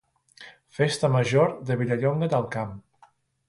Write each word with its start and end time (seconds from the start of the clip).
Festa 0.77 1.11
Major 1.17 1.53
de 1.69 1.79
Vilallonga 1.85 2.33
del 2.35 2.51
Camp 2.59 2.77